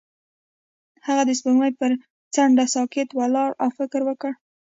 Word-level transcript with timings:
هغه 1.07 1.23
د 1.25 1.31
سپوږمۍ 1.39 1.71
پر 1.79 1.91
څنډه 2.33 2.65
ساکت 2.75 3.09
ولاړ 3.19 3.49
او 3.63 3.69
فکر 3.77 4.01
وکړ. 4.05 4.31